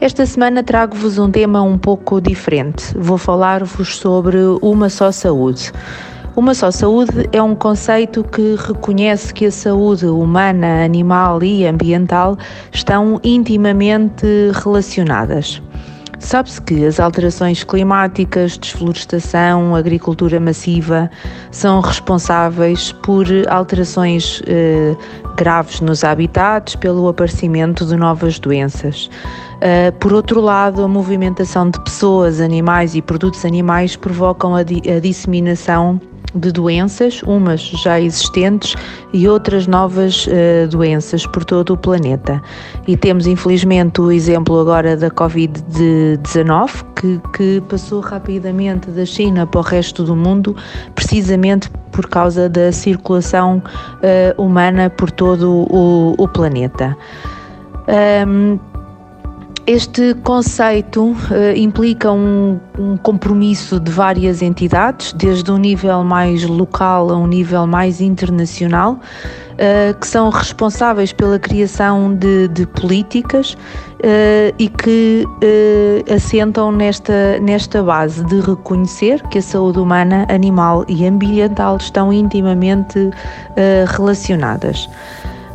Esta 0.00 0.24
semana 0.24 0.62
trago-vos 0.62 1.18
um 1.18 1.30
tema 1.30 1.60
um 1.60 1.76
pouco 1.76 2.22
diferente. 2.22 2.96
Vou 2.96 3.18
falar-vos 3.18 3.98
sobre 3.98 4.38
uma 4.62 4.88
só 4.88 5.12
saúde. 5.12 5.70
Uma 6.34 6.54
só 6.54 6.70
saúde 6.70 7.28
é 7.30 7.42
um 7.42 7.54
conceito 7.54 8.24
que 8.24 8.56
reconhece 8.56 9.34
que 9.34 9.44
a 9.44 9.50
saúde 9.50 10.06
humana, 10.06 10.82
animal 10.82 11.42
e 11.42 11.66
ambiental 11.66 12.38
estão 12.72 13.20
intimamente 13.22 14.24
relacionadas. 14.64 15.60
Sabe-se 16.20 16.60
que 16.60 16.84
as 16.84 17.00
alterações 17.00 17.64
climáticas, 17.64 18.56
desflorestação, 18.58 19.74
agricultura 19.74 20.38
massiva 20.38 21.10
são 21.50 21.80
responsáveis 21.80 22.92
por 22.92 23.26
alterações 23.48 24.42
eh, 24.46 24.94
graves 25.36 25.80
nos 25.80 26.04
habitats, 26.04 26.76
pelo 26.76 27.08
aparecimento 27.08 27.86
de 27.86 27.96
novas 27.96 28.38
doenças. 28.38 29.10
Uh, 29.56 29.92
por 29.98 30.12
outro 30.12 30.40
lado, 30.40 30.82
a 30.82 30.88
movimentação 30.88 31.70
de 31.70 31.78
pessoas, 31.80 32.40
animais 32.40 32.94
e 32.94 33.02
produtos 33.02 33.44
animais 33.44 33.96
provocam 33.96 34.54
a, 34.54 34.62
di 34.62 34.82
a 34.90 35.00
disseminação 35.00 36.00
de 36.34 36.52
doenças, 36.52 37.22
umas 37.22 37.60
já 37.60 38.00
existentes 38.00 38.74
e 39.12 39.28
outras 39.28 39.66
novas 39.66 40.26
uh, 40.26 40.68
doenças 40.68 41.26
por 41.26 41.44
todo 41.44 41.74
o 41.74 41.76
planeta. 41.76 42.40
E 42.86 42.96
temos 42.96 43.26
infelizmente 43.26 44.00
o 44.00 44.10
exemplo 44.10 44.58
agora 44.60 44.96
da 44.96 45.10
Covid-19, 45.10 46.84
que, 46.94 47.20
que 47.36 47.60
passou 47.68 48.00
rapidamente 48.00 48.90
da 48.90 49.04
China 49.04 49.46
para 49.46 49.60
o 49.60 49.62
resto 49.62 50.04
do 50.04 50.14
mundo, 50.14 50.56
precisamente 50.94 51.70
por 51.90 52.08
causa 52.08 52.48
da 52.48 52.70
circulação 52.72 53.62
uh, 53.96 54.42
humana 54.42 54.88
por 54.90 55.10
todo 55.10 55.66
o, 55.70 56.14
o 56.16 56.28
planeta. 56.28 56.96
Um, 58.26 58.58
este 59.70 60.14
conceito 60.24 61.12
uh, 61.12 61.16
implica 61.54 62.10
um, 62.10 62.58
um, 62.76 62.96
compromisso 62.96 63.78
de 63.78 63.88
várias 63.88 64.42
entidades, 64.42 65.12
desde 65.12 65.48
um 65.52 65.58
nível 65.58 66.02
mais 66.02 66.42
local 66.42 67.08
a 67.08 67.16
um 67.16 67.28
nível 67.28 67.68
mais 67.68 68.00
internacional, 68.00 68.94
uh, 68.94 69.96
que 70.00 70.08
são 70.08 70.28
responsáveis 70.28 71.12
pela 71.12 71.38
criação 71.38 72.12
de, 72.12 72.48
de 72.48 72.66
políticas 72.66 73.52
uh, 73.52 74.52
e 74.58 74.68
que 74.68 75.24
assentam 76.12 76.72
nesta, 76.72 77.38
nesta 77.38 77.80
base 77.80 78.24
de 78.24 78.40
reconhecer 78.40 79.22
que 79.28 79.38
a 79.38 79.42
saúde 79.42 79.78
humana, 79.78 80.26
animal 80.28 80.84
e 80.88 81.06
ambiental 81.06 81.76
estão 81.76 82.12
intimamente 82.12 83.10
relacionadas. 83.86 84.88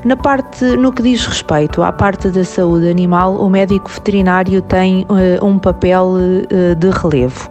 Na 0.06 0.16
parte, 0.16 0.64
no 0.78 0.94
que 0.94 1.02
diz 1.02 1.26
respeito 1.26 1.82
à 1.82 1.92
parte 1.92 2.30
da 2.30 2.46
saúde 2.46 2.88
animal, 2.88 3.38
o 3.38 3.50
médico 3.50 3.90
veterinário 3.90 4.62
tem 4.62 5.04
uh, 5.10 5.44
um 5.44 5.58
papel 5.58 6.10
uh, 6.14 6.76
de 6.76 6.90
relevo, 6.92 7.50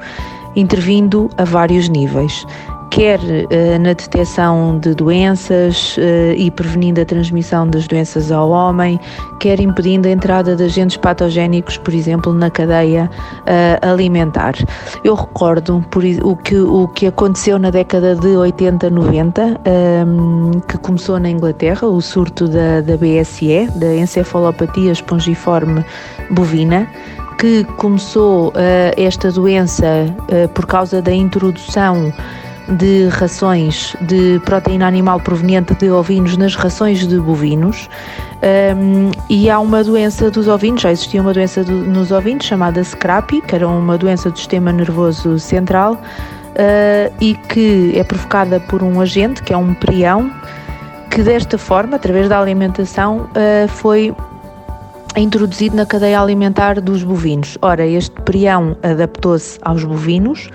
intervindo 0.55 1.28
a 1.36 1.42
vários 1.42 1.88
níveis 1.88 2.46
quer 2.95 3.19
uh, 3.19 3.78
na 3.81 3.92
detecção 3.92 4.78
de 4.78 4.95
doenças 4.95 5.96
uh, 5.96 6.33
e 6.36 6.48
prevenindo 6.48 7.01
a 7.01 7.05
transmissão 7.05 7.67
das 7.67 7.89
doenças 7.89 8.30
ao 8.30 8.51
homem, 8.51 9.01
quer 9.41 9.58
impedindo 9.58 10.07
a 10.07 10.13
entrada 10.13 10.55
de 10.55 10.63
agentes 10.63 10.96
patogénicos, 10.96 11.77
por 11.77 11.92
exemplo, 11.92 12.33
na 12.33 12.48
cadeia 12.52 13.11
uh, 13.41 13.91
alimentar. 13.91 14.55
Eu 15.02 15.17
recordo 15.17 15.85
por, 15.91 16.05
o, 16.05 16.36
que, 16.36 16.57
o 16.57 16.86
que 16.86 17.08
aconteceu 17.08 17.58
na 17.58 17.70
década 17.70 18.14
de 18.14 18.29
80, 18.29 18.89
90, 18.89 19.61
um, 20.07 20.61
que 20.61 20.79
começou 20.79 21.18
na 21.18 21.29
Inglaterra, 21.29 21.89
o 21.89 22.01
surto 22.01 22.47
da, 22.47 22.80
da 22.80 22.97
BSE, 22.97 23.68
da 23.74 23.92
encefalopatia 23.97 24.92
espongiforme 24.92 25.85
bovina 26.30 26.89
que 27.41 27.64
começou 27.77 28.51
uh, 28.51 28.52
esta 28.97 29.33
doença 29.33 29.85
uh, 30.30 30.48
por 30.51 30.64
causa 30.64 31.02
da 31.02 31.13
introdução 31.13 32.13
de 32.69 33.08
rações 33.08 33.95
de 34.01 34.41
proteína 34.45 34.86
animal 34.86 35.20
proveniente 35.20 35.75
de 35.75 35.91
ovinos 35.91 36.36
nas 36.36 36.55
rações 36.55 37.07
de 37.07 37.19
bovinos. 37.19 37.89
Um, 38.77 39.11
e 39.29 39.48
há 39.48 39.58
uma 39.58 39.83
doença 39.83 40.30
dos 40.30 40.48
ovinos, 40.48 40.83
já 40.83 40.92
existia 40.92 41.20
uma 41.20 41.33
doença 41.33 41.64
do, 41.64 41.73
nos 41.73 42.11
ovinos 42.11 42.45
chamada 42.45 42.83
Scrappy, 42.83 43.41
que 43.41 43.55
era 43.55 43.69
uma 43.69 43.97
doença 43.97 44.30
do 44.30 44.39
sistema 44.39 44.73
nervoso 44.73 45.39
central 45.39 45.95
uh, 45.95 47.14
e 47.20 47.35
que 47.35 47.92
é 47.95 48.05
provocada 48.05 48.61
por 48.61 48.83
um 48.83 49.01
agente, 49.01 49.42
que 49.42 49.53
é 49.53 49.57
um 49.57 49.74
prião, 49.74 50.30
que 51.11 51.23
desta 51.23 51.57
forma, 51.57 51.97
através 51.97 52.29
da 52.29 52.39
alimentação, 52.39 53.29
uh, 53.30 53.69
foi 53.69 54.14
introduzido 55.20 55.77
na 55.77 55.86
cadeia 55.86 56.20
alimentar 56.20 56.80
dos 56.80 57.02
bovinos. 57.02 57.57
Ora, 57.63 57.86
este 57.86 58.20
prião 58.23 58.77
adaptou-se 58.83 59.58
aos 59.63 59.85
bovinos, 59.85 60.48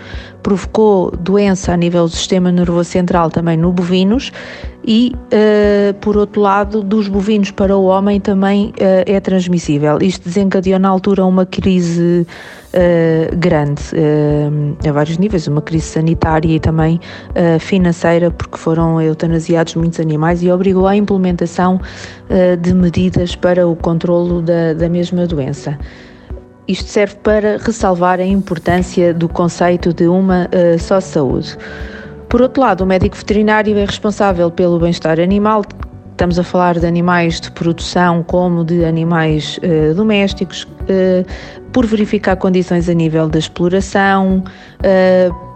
provocou 0.43 1.11
doença 1.11 1.73
a 1.73 1.77
nível 1.77 2.05
do 2.05 2.11
sistema 2.11 2.51
nervoso 2.51 2.89
central 2.89 3.29
também 3.29 3.57
no 3.57 3.71
bovinos 3.71 4.31
e, 4.89 5.13
uh, 5.15 5.93
por 6.01 6.17
outro 6.17 6.41
lado, 6.41 6.81
dos 6.81 7.07
bovinos 7.07 7.51
para 7.51 7.77
o 7.77 7.83
homem 7.83 8.19
também 8.19 8.69
uh, 8.69 9.05
é 9.05 9.19
transmissível. 9.19 9.99
Isto 10.01 10.27
desencadeou 10.27 10.79
na 10.79 10.89
altura 10.89 11.23
uma 11.25 11.45
crise 11.45 12.25
uh, 12.73 13.37
grande, 13.37 13.83
a 14.87 14.91
vários 14.91 15.19
níveis, 15.19 15.45
uma 15.45 15.61
crise 15.61 15.85
sanitária 15.85 16.55
e 16.55 16.59
também 16.59 16.99
financeira, 17.59 18.31
porque 18.31 18.57
foram 18.57 18.99
eutanasiados 18.99 19.75
muitos 19.75 19.99
animais 19.99 20.41
e 20.41 20.49
obrigou 20.49 20.87
à 20.87 20.95
implementação 20.95 21.79
de 22.59 22.73
medidas 22.73 23.35
para 23.35 23.67
o 23.67 23.75
controlo 23.75 24.41
da, 24.41 24.73
da 24.73 24.89
mesma 24.89 25.27
doença. 25.27 25.77
Isto 26.67 26.89
serve 26.89 27.15
para 27.17 27.57
ressalvar 27.57 28.19
a 28.19 28.25
importância 28.25 29.13
do 29.13 29.29
conceito 29.29 29.93
de 29.93 30.07
uma 30.07 30.49
só 30.79 30.99
saúde. 30.99 31.55
Por 32.29 32.43
outro 32.43 32.61
lado, 32.61 32.81
o 32.81 32.85
médico 32.85 33.17
veterinário 33.17 33.75
é 33.75 33.83
responsável 33.83 34.51
pelo 34.51 34.77
bem-estar 34.79 35.19
animal. 35.19 35.63
Estamos 36.11 36.37
a 36.37 36.43
falar 36.43 36.77
de 36.77 36.85
animais 36.85 37.41
de 37.41 37.49
produção 37.51 38.21
como 38.21 38.63
de 38.63 38.85
animais 38.85 39.59
uh, 39.63 39.95
domésticos, 39.95 40.63
uh, 40.63 41.25
por 41.73 41.87
verificar 41.87 42.35
condições 42.35 42.87
a 42.87 42.93
nível 42.93 43.27
da 43.27 43.39
exploração, 43.39 44.43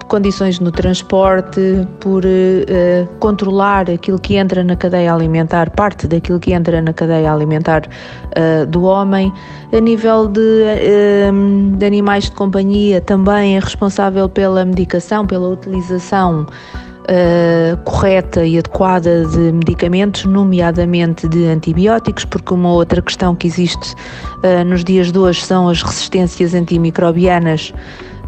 condições 0.06 0.60
no 0.60 0.72
transporte, 0.72 1.88
por 2.00 2.24
uh, 2.26 3.08
controlar 3.20 3.90
aquilo 3.90 4.20
que 4.20 4.36
entra 4.36 4.64
na 4.64 4.76
cadeia 4.76 5.14
alimentar, 5.14 5.70
parte 5.72 6.08
daquilo 6.08 6.40
que 6.40 6.54
entra 6.54 6.82
na 6.82 6.94
cadeia 6.94 7.32
alimentar 7.32 7.88
uh, 7.88 8.66
do 8.68 8.84
homem. 8.84 9.32
A 9.72 9.80
nível 9.80 10.28
de, 10.28 10.40
uh, 10.40 11.78
de, 11.78 11.86
animais 11.86 12.26
de 12.26 12.32
companhia, 12.32 13.02
também 13.02 13.58
é 13.58 13.60
responsável 13.60 14.30
pela 14.30 14.64
medicação, 14.66 15.26
pela 15.26 15.48
utilização. 15.50 16.46
correta 17.84 18.46
e 18.46 18.58
adequada 18.58 19.26
de 19.26 19.52
medicamentos, 19.52 20.24
nomeadamente 20.24 21.28
de 21.28 21.48
antibióticos, 21.48 22.24
porque 22.24 22.54
uma 22.54 22.72
outra 22.72 23.02
questão 23.02 23.36
que 23.36 23.46
existe 23.46 23.94
nos 24.66 24.86
dias 24.86 25.12
de 25.12 25.20
hoje 25.20 25.42
são 25.42 25.68
as 25.68 25.84
resistências 25.84 26.54
antimicrobianas 26.54 27.74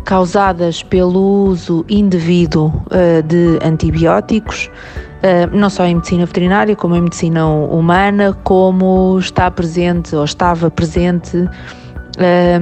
causadas 0.06 0.84
pelo 0.84 1.48
uso 1.48 1.84
indevido 1.90 2.68
uh, 2.68 3.22
de 3.24 3.60
antibióticos, 3.66 4.69
uh, 4.69 5.57
não 5.57 5.69
só 5.69 5.84
em 5.86 5.96
medicina 5.96 6.25
veterinária, 6.25 6.75
como 6.75 6.96
em 6.96 7.02
medicina 7.02 7.46
humana, 7.48 8.38
como 8.44 9.18
está 9.19 9.50
presente 9.50 10.16
ou 10.16 10.24
estava 10.24 10.69
presente 10.69 11.50
eh, 12.18 12.60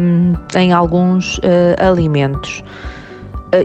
em 0.56 0.74
alguns 0.74 1.40
alimentos. 1.78 2.64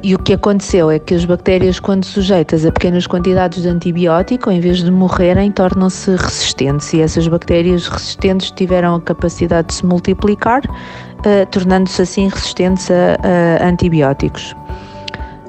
E 0.03 0.15
o 0.15 0.19
que 0.19 0.35
aconteceu 0.35 0.91
é 0.91 0.99
que 0.99 1.15
as 1.15 1.25
bactérias, 1.25 1.81
quando 1.81 2.05
sujeitas 2.05 2.67
a 2.67 2.71
pequenas 2.71 3.07
quantidades 3.07 3.63
de 3.63 3.69
antibiótico, 3.69 4.51
em 4.51 4.61
vez 4.61 4.85
de 4.85 4.91
morrerem, 4.91 5.51
tornam-se 5.51 6.11
resistentes. 6.11 6.93
E 6.93 7.01
essas 7.01 7.27
bactérias 7.27 7.89
resistentes 7.89 8.51
tiveram 8.51 8.97
a 8.97 9.01
capacidade 9.01 9.69
de 9.69 9.75
se 9.75 9.87
multiplicar, 9.87 10.61
uh, 10.67 11.47
tornando-se 11.51 12.03
assim 12.03 12.29
resistentes 12.29 12.91
a, 12.91 13.65
a 13.65 13.69
antibióticos. 13.69 14.55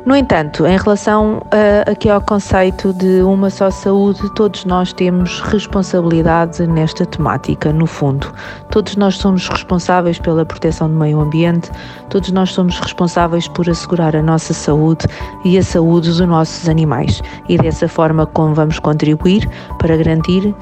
No 0.06 0.16
entanto, 0.16 0.66
em 0.66 0.78
relação 0.78 1.38
uh, 1.38 1.92
aqui 1.92 2.10
ao 2.10 2.22
conceito 2.22 2.94
de 2.94 3.22
uma 3.22 3.50
só 3.50 3.70
saúde, 3.70 4.34
todos 4.34 4.64
nós 4.64 4.94
temos 4.94 5.42
responsabilidade 5.42 6.66
nesta 6.66 7.06
temática, 7.06 7.74
no 7.74 7.86
fundo. 7.86 8.34
Todos 8.72 8.96
nós 8.96 9.18
somos 9.18 9.48
responsáveis 9.50 10.18
pela 10.18 10.46
proteção 10.46 10.90
do 10.90 10.96
meio 10.96 11.20
ambiente, 11.20 11.70
todos 12.10 12.32
nós 12.32 12.52
somos 12.54 12.80
responsáveis 12.80 13.48
por 13.50 13.70
assegurar 13.70 14.16
a 14.16 14.22
nossa 14.22 14.54
saúde 14.54 15.06
e 15.44 15.58
a 15.58 15.64
saúde 15.64 16.08
dos 16.08 16.22
nossos 16.22 16.70
animais. 16.70 17.22
E 17.50 17.58
dessa 17.58 17.88
forma 17.88 18.26
como 18.26 18.56
vamos 18.56 18.80
contribuir 18.80 19.48
para 19.80 19.98
garantir 19.98 20.48
uh, 20.48 20.56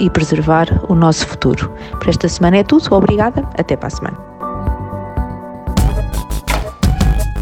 e 0.00 0.08
preservar 0.10 0.66
o 0.88 0.94
nosso 0.94 1.26
futuro. 1.26 1.70
Para 1.98 2.10
esta 2.10 2.28
semana 2.28 2.56
é 2.56 2.64
tudo. 2.64 2.92
Obrigada. 2.94 3.46
Até 3.58 3.76
para 3.76 3.88
a 3.88 3.90
semana. 3.90 4.31